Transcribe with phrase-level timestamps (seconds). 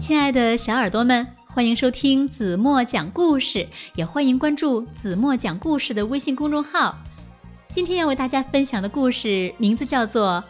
[0.00, 3.66] 亲爱的小耳朵们，欢迎收听子墨讲故事，
[3.96, 6.96] 也欢迎关注子墨讲故事的微信公众号。
[7.68, 10.44] 今天要为大家分享的故事名字叫做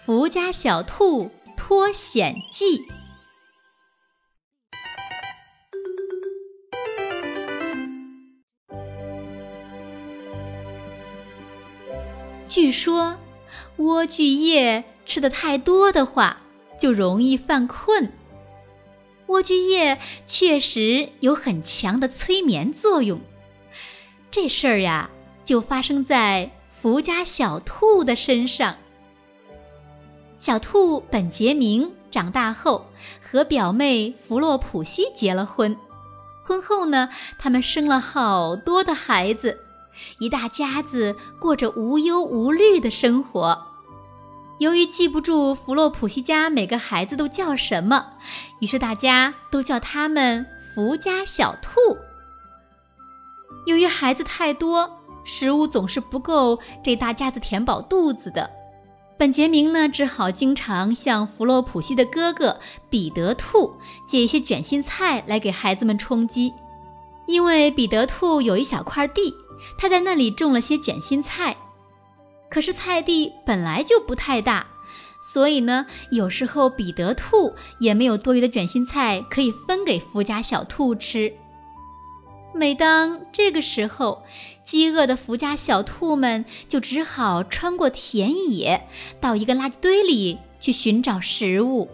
[0.02, 2.78] 《福家小兔脱险记》。
[12.48, 13.16] 据说，
[13.76, 16.38] 莴苣叶吃的太多的话，
[16.80, 18.10] 就容易犯困。
[19.26, 23.20] 莴苣叶确实有很强的催眠作用。
[24.30, 25.10] 这事儿呀，
[25.44, 28.76] 就发生在福家小兔的身上。
[30.36, 32.86] 小兔本杰明长大后
[33.22, 35.76] 和表妹弗洛普西结了婚，
[36.44, 37.08] 婚后呢，
[37.38, 39.58] 他们生了好多的孩子，
[40.18, 43.66] 一大家子过着无忧无虑的生活。
[44.58, 48.14] 由于记不住弗洛普西家每个孩子都叫什么，
[48.60, 51.78] 于是大家都叫他们福家小兔。
[53.66, 58.50] 由于孩子太多，食物总是不够这大家子填饱肚子的，
[59.18, 63.76] 本杰明呢只好经常向弗洛普西的哥哥彼得兔
[64.08, 66.54] 借一些卷心菜来给孩子们充饥。
[67.26, 69.34] 因为彼得兔有一小块地，
[69.76, 71.56] 他在那里种了些卷心菜。
[72.56, 74.66] 可是菜地本来就不太大，
[75.20, 81.34] 所以呢，有时候彼得兔也没有多余的卷心菜可以分给福家小兔吃。
[82.54, 84.22] 每当这个时候，
[84.64, 88.88] 饥饿的福家小兔们就只好穿过田野，
[89.20, 91.90] 到一个垃圾堆里去寻找食物，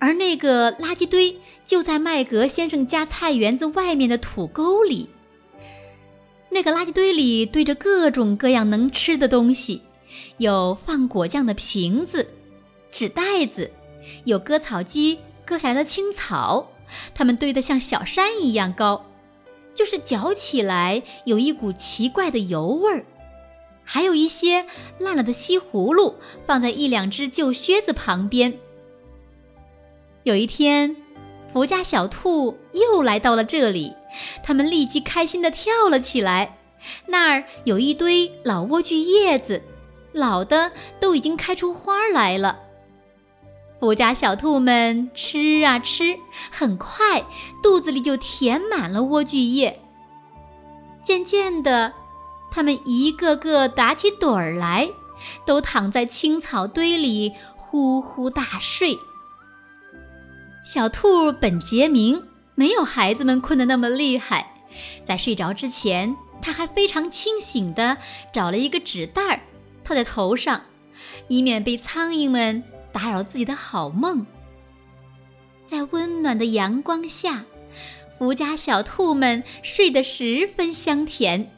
[0.00, 5.10] 而那个垃圾堆就在麦格先生家菜园子外面的土沟里。
[6.50, 9.82] 那个垃圾堆里堆着各种各样能吃的东西，
[10.38, 12.28] 有放果酱的瓶子、
[12.90, 13.70] 纸袋子，
[14.24, 16.70] 有割草机割下来的青草，
[17.14, 19.04] 它们堆得像小山一样高，
[19.74, 23.04] 就是嚼起来有一股奇怪的油味儿。
[23.84, 24.66] 还有一些
[24.98, 26.14] 烂了的西葫芦，
[26.46, 28.58] 放在一两只旧靴子旁边。
[30.24, 30.96] 有一天，
[31.46, 33.92] 福家小兔又来到了这里。
[34.42, 36.58] 他们立即开心地跳了起来。
[37.06, 39.62] 那儿有一堆老莴苣叶子，
[40.12, 42.60] 老的都已经开出花来了。
[43.78, 46.16] 福家小兔们吃啊吃，
[46.50, 47.24] 很快
[47.62, 49.80] 肚子里就填满了莴苣叶。
[51.02, 51.92] 渐渐的，
[52.50, 54.90] 它们一个个打起盹儿来，
[55.44, 58.98] 都躺在青草堆里呼呼大睡。
[60.64, 62.22] 小兔本杰明。
[62.56, 64.54] 没有孩子们困得那么厉害，
[65.04, 67.96] 在睡着之前，他还非常清醒地
[68.32, 69.40] 找了一个纸袋儿
[69.84, 70.62] 套在头上，
[71.28, 74.26] 以免被苍蝇们打扰自己的好梦。
[75.66, 77.44] 在温暖的阳光下，
[78.18, 81.52] 福家小兔们睡得十分香甜。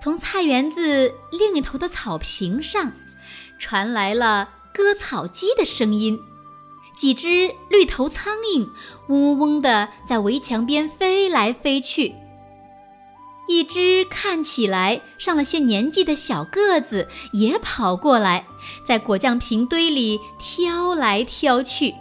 [0.00, 2.92] 从菜园子另一头的草坪上，
[3.58, 6.18] 传来了割草机的声音。
[6.96, 8.68] 几只绿头苍蝇
[9.08, 12.14] 嗡嗡地在围墙边飞来飞去。
[13.46, 18.46] 一只看起来上了些年纪的小个子也跑过来，
[18.86, 21.94] 在果酱瓶堆里挑来挑去。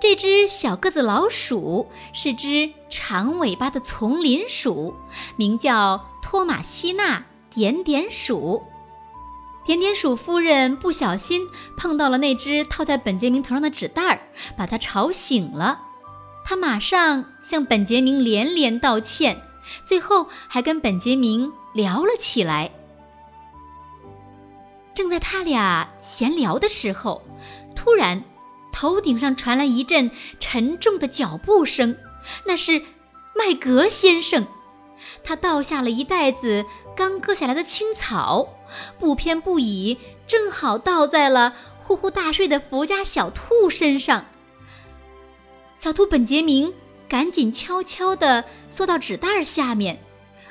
[0.00, 4.94] 这只小个子老鼠是只长尾巴的丛林鼠，
[5.36, 8.62] 名叫托马西娜点点鼠。
[9.64, 14.20] 点点鼠夫人不小心碰到了那只套在本杰明头上的纸袋儿，
[14.56, 15.80] 把他吵醒了。
[16.44, 19.40] 他马上向本杰明连连道歉，
[19.84, 22.72] 最后还跟本杰明聊了起来。
[24.94, 27.22] 正在他俩闲聊的时候，
[27.76, 28.24] 突然，
[28.72, 31.96] 头顶上传来一阵沉重的脚步声，
[32.44, 32.82] 那是
[33.34, 34.46] 麦格先生。
[35.24, 38.48] 他倒下了一袋子刚割下来的青草，
[38.98, 44.26] 不偏不倚，正好倒在了呼呼大睡的福家小兔身上。
[45.74, 46.72] 小兔本杰明
[47.08, 50.00] 赶紧悄悄地缩到纸袋下面，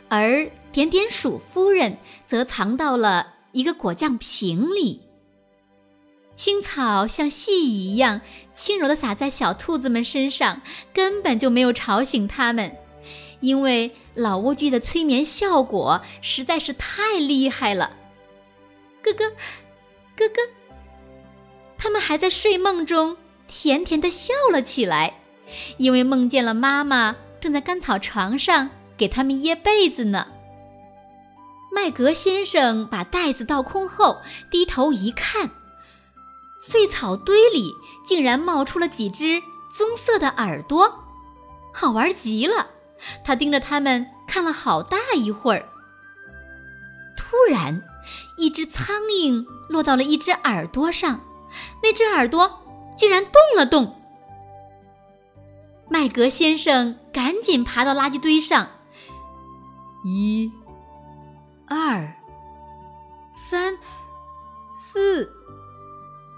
[0.10, 5.02] 而点点鼠夫人则藏到了一个果酱瓶里。
[6.34, 8.22] 青草像细雨一样
[8.54, 10.62] 轻柔地洒在小兔子们身上，
[10.94, 12.76] 根本就没有吵醒它们。
[13.42, 17.98] 因为老莴苣的催眠效果实在是太厉害了，
[19.04, 19.30] 哥哥，
[20.16, 20.42] 哥哥，
[21.78, 23.18] 他们还在睡梦中
[23.48, 25.20] 甜甜的笑了起来，
[25.78, 30.28] 因为梦见了妈妈正在干草床上给他们掖被子呢。
[31.74, 35.50] 麦格先生把袋子倒空后，低头一看，
[36.58, 37.74] 碎草堆里
[38.06, 39.42] 竟然冒出了几只
[39.74, 41.06] 棕色的耳朵，
[41.74, 42.68] 好玩极了。
[43.24, 45.68] 他盯着他们看了好大一会儿。
[47.18, 47.82] 突然，
[48.38, 51.22] 一只苍蝇落到了一只耳朵上，
[51.84, 52.62] 那只耳朵
[52.96, 53.98] 竟然动了动。
[55.90, 58.70] 麦格先生赶紧爬到垃圾堆上，
[60.04, 60.52] 一、
[61.68, 62.16] 二、
[63.30, 63.78] 三、
[64.72, 65.30] 四、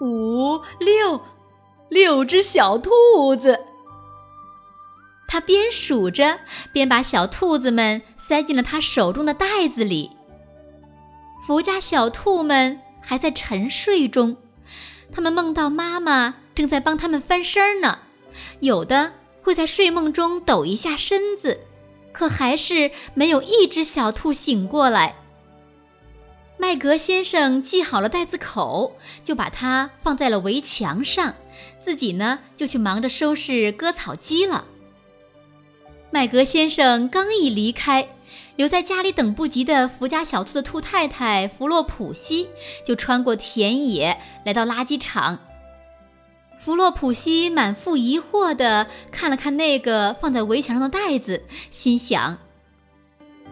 [0.01, 1.21] 五、六，
[1.89, 3.68] 六只小兔子。
[5.27, 6.39] 他边数着，
[6.71, 10.12] 边把小兔子们塞进了他手中的袋子里。
[11.45, 14.37] 福家小兔们还在沉睡中，
[15.11, 17.99] 他们梦到妈妈正在帮他们翻身呢。
[18.61, 19.11] 有的
[19.41, 21.59] 会在睡梦中抖一下身子，
[22.13, 25.15] 可还是没有一只小兔醒过来。
[26.57, 31.35] 麦格先生系好了袋子口，就把它放在了围墙上，
[31.77, 34.63] 自己呢就去忙着收拾割草机了。
[36.09, 38.07] 麦格先生刚一离开，
[38.56, 42.50] 留在家里等不及的福家小兔的兔太太弗洛普西
[42.85, 45.39] 就穿过田野来到垃圾场。
[46.57, 52.38] 弗洛普西满腹疑惑地看了看那个放在围墙上的袋子，心想：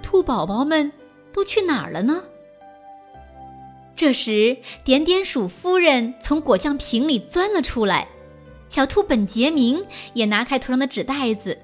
[0.02, 0.92] 兔宝宝们
[1.34, 2.24] 都去哪儿了呢？
[3.96, 8.08] 这时，点点鼠夫人从果酱瓶里钻了出来，
[8.68, 11.58] 小兔本杰明也拿开头上的纸袋子。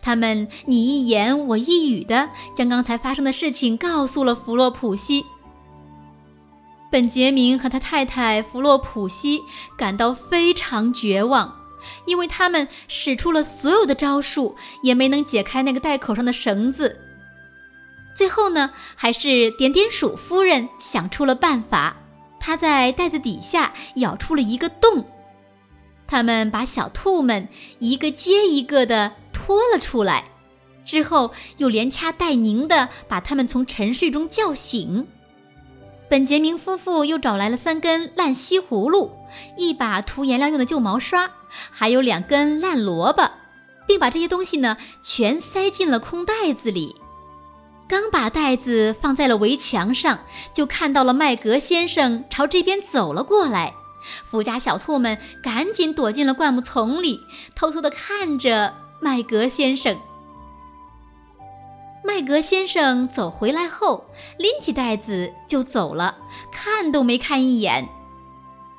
[0.00, 5.24] 他们你一言我一语的将刚才发生的事情告诉了弗洛普西。
[6.90, 9.40] 本杰明和他太太弗洛普西
[9.78, 11.56] 感到非常绝望，
[12.04, 17.00] 因为他们使出了所有的招数，也没能解开那个袋口上的绳子。
[18.14, 21.96] 最后呢，还是点点鼠夫人想出了办法，
[22.38, 25.06] 她在袋子底下咬出了一个洞。
[26.06, 27.48] 他们把小兔们
[27.78, 29.12] 一个接一个的。
[29.44, 30.24] 拖了出来，
[30.84, 35.08] 之后又连掐带拧的把他们从沉睡中叫醒。
[36.08, 39.10] 本杰明夫妇又找来了三根烂西葫芦，
[39.56, 41.28] 一把涂颜料用的旧毛刷，
[41.70, 43.28] 还有两根烂萝卜，
[43.86, 46.94] 并把这些东西呢全塞进了空袋子里。
[47.88, 50.20] 刚把袋子放在了围墙上，
[50.54, 53.74] 就看到了麦格先生朝这边走了过来。
[54.24, 57.20] 福家小兔们赶紧躲进了灌木丛里，
[57.54, 58.74] 偷偷地看着。
[59.04, 59.98] 麦格先生，
[62.04, 64.04] 麦格先生走回来后，
[64.38, 66.18] 拎起袋子就走了，
[66.52, 67.88] 看都没看一眼。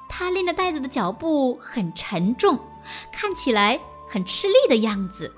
[0.07, 2.57] 他拎着袋子的脚步很沉重，
[3.11, 3.77] 看起来
[4.07, 5.29] 很吃力的样子。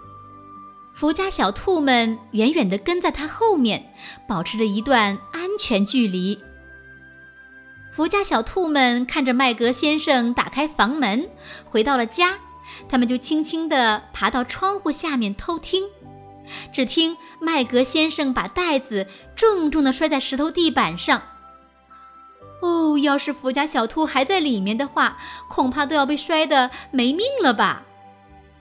[0.93, 3.91] 福家小兔们远远地跟在他后面，
[4.27, 6.39] 保持着一段安全距离。
[7.91, 11.27] 福家小兔们看着麦格先生打开房门，
[11.67, 12.37] 回到了家。
[12.87, 15.83] 他们就轻轻地爬到窗户下面偷听，
[16.71, 21.21] 只听麦格先生把袋子重重地摔在石头地板上。
[22.61, 25.17] 哦，要是福家小兔还在里面的话，
[25.49, 27.83] 恐怕都要被摔得没命了吧！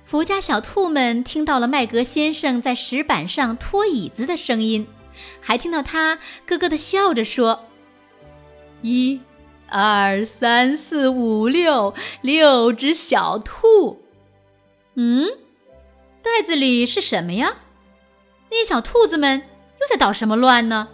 [0.04, 4.86] 福家小兔们听到了麦格先生在石板上拖椅子的声音，
[5.40, 7.64] 还听到他咯咯地笑着说
[8.82, 9.20] ：“一。”
[9.76, 14.04] 二三四五六，六只小兔。
[14.94, 15.26] 嗯，
[16.22, 17.56] 袋子里是什么呀？
[18.52, 19.42] 那些小兔子们
[19.80, 20.90] 又在捣什么乱呢？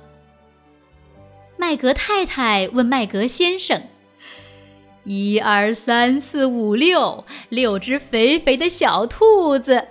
[1.59, 3.83] 麦格太太问麦格先生
[5.05, 9.89] ：“一二三四五六，六只肥肥的小兔子。”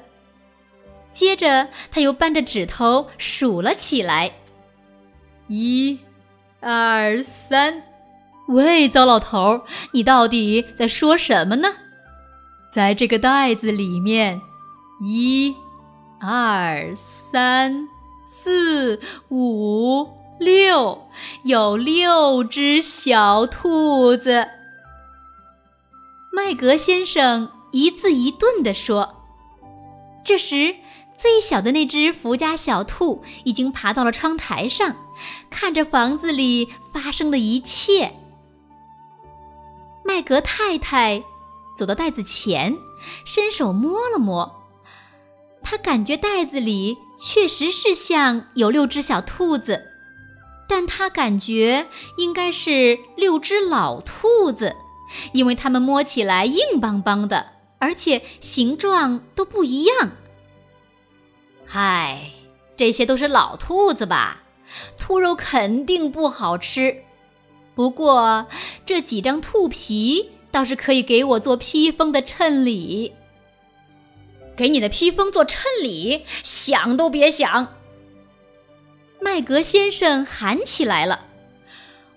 [1.14, 4.32] 接着，他又扳着指头数了起来
[5.46, 6.00] ：“一、
[6.60, 7.84] 二、三。”
[8.50, 11.70] 喂，糟老头儿，你到底在说什么呢？
[12.74, 14.42] 在这个袋子里面，
[15.02, 15.56] 一、
[16.20, 17.88] 二、三、
[18.26, 21.08] 四、五、六，
[21.44, 24.48] 有六只小兔子。
[26.34, 29.16] 麦格先生一字一顿地说。
[30.24, 30.76] 这时，
[31.16, 34.96] 最小的那只福家小兔已经爬到了窗台上，
[35.52, 38.14] 看着房子里发生的一切。
[40.10, 41.24] 麦格太太
[41.78, 42.76] 走到袋子前，
[43.26, 44.66] 伸手摸了摸，
[45.62, 49.86] 她感觉袋子里确实是像有六只小兔子，
[50.68, 51.88] 但她感觉
[52.18, 54.76] 应该是六只老兔子，
[55.32, 57.46] 因为它们摸起来硬邦邦的，
[57.78, 60.10] 而且形状都不一样。
[61.68, 62.32] 嗨，
[62.76, 64.42] 这些都是老兔子吧？
[64.98, 67.04] 兔肉肯定不好吃。
[67.80, 68.46] 不过，
[68.86, 73.16] 这几张兔皮倒是可以给我做披风的衬里。
[74.58, 77.78] 给你的披风做衬里，想都别想！
[79.22, 81.28] 麦格先生喊起来了：“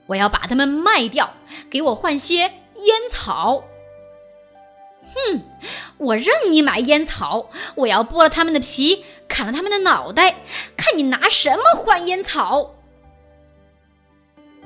[0.08, 1.32] 我要把它们卖掉，
[1.70, 3.62] 给我换些烟草。”
[5.14, 5.44] 哼，
[5.96, 10.42] 我让你买烟草，我要剥了他们的皮，砍了他们的脑袋，
[10.76, 12.74] 看你拿什么换烟草。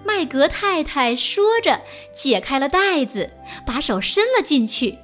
[0.04, 1.80] 麦格太太说着，
[2.14, 3.30] 解开了袋子，
[3.66, 4.98] 把手伸了进去。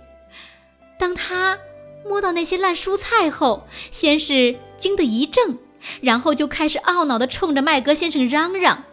[0.99, 1.59] 当他
[2.05, 5.59] 摸到那些烂蔬菜后，先是惊得一怔，
[6.01, 8.85] 然后就开始懊恼地冲着麦格先生嚷嚷。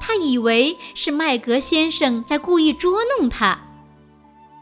[0.00, 3.60] 他以为是麦格先生在故意捉弄他。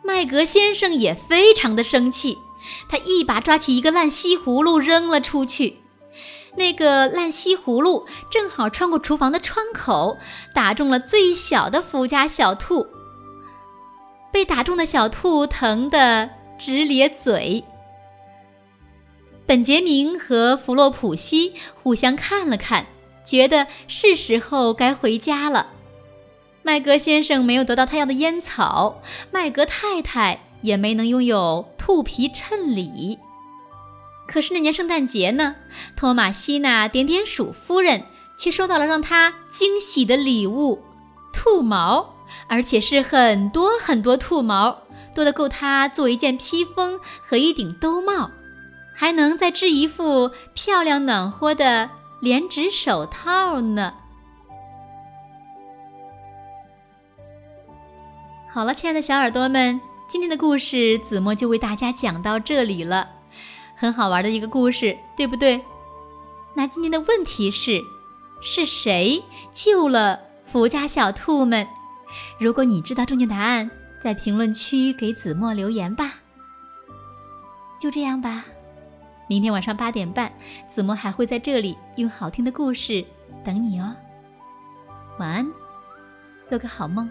[0.02, 2.38] 麦格先生也非常的生气，
[2.88, 5.78] 他一把抓起一个烂西葫芦扔了出去。
[6.56, 10.18] 那个烂西葫芦正好穿过厨房的窗口，
[10.54, 12.86] 打中了最小的福家小兔。
[14.32, 17.64] 被打中的小兔疼得直咧嘴。
[19.46, 22.86] 本杰明和弗洛普西互相看了看，
[23.24, 25.68] 觉得是时候该回家了。
[26.62, 33.18] 麦格先生没有得到他要的烟草，麦格太太也没能拥有兔皮衬里。
[34.26, 35.56] 可是那年圣诞节呢，
[35.96, 38.04] 托马西娜点点鼠夫人
[38.36, 40.82] 却收到了让她惊喜的礼物——
[41.32, 42.14] 兔毛，
[42.48, 44.78] 而且是很多很多兔毛，
[45.14, 48.30] 多得够她做一件披风和一顶兜帽，
[48.94, 51.90] 还能再织一副漂亮暖和的
[52.20, 53.94] 连指手套呢。
[58.50, 63.10] 好了，亲爱的小耳朵们，今天的故事子墨就为大家讲到这里了，
[63.76, 65.60] 很好玩的一个故事，对不对？
[66.54, 67.80] 那今天的问题是，
[68.40, 71.66] 是谁救了福家小兔们？
[72.38, 73.70] 如果你知道正确答案，
[74.02, 76.14] 在评论区给子墨留言吧。
[77.80, 78.44] 就这样吧，
[79.28, 80.32] 明天晚上八点半，
[80.68, 83.04] 子墨还会在这里用好听的故事
[83.42, 83.94] 等你哦。
[85.18, 85.46] 晚安，
[86.46, 87.10] 做个好梦。